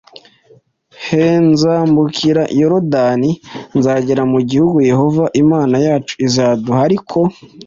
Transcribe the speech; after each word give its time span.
He 1.05 1.25
nzambukira 1.49 2.43
yorodani 2.59 3.31
nkagera 3.79 4.23
mu 4.31 4.39
gihugu 4.49 4.77
yehova 4.89 5.25
imana 5.43 5.75
yacu 5.87 6.13
izaduha 6.27 6.79
ariko 6.89 7.17